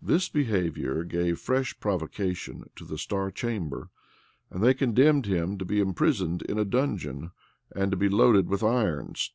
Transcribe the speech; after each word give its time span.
This 0.00 0.30
behavior 0.30 1.04
gave 1.04 1.38
fresh 1.38 1.78
provocation 1.78 2.70
to 2.74 2.86
the 2.86 2.96
star 2.96 3.30
chamber; 3.30 3.90
and 4.48 4.62
they 4.64 4.72
condemned 4.72 5.26
him 5.26 5.58
to 5.58 5.64
be 5.66 5.78
imprisoned 5.78 6.40
in 6.40 6.58
a 6.58 6.64
dungeon, 6.64 7.32
and 7.76 7.90
to 7.90 7.96
be 7.98 8.08
loaded 8.08 8.48
with 8.48 8.62
irons. 8.62 9.34